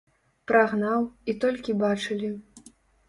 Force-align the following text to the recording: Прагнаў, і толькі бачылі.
Прагнаў, 0.51 1.05
і 1.33 1.35
толькі 1.43 1.77
бачылі. 1.83 2.31